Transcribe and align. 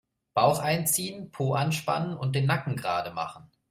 Bauch 0.33 0.57
einziehen, 0.57 1.29
Po 1.29 1.53
anspannen 1.53 2.17
und 2.17 2.35
den 2.35 2.47
Nacken 2.47 2.75
gerade 2.75 3.11
machen. 3.11 3.51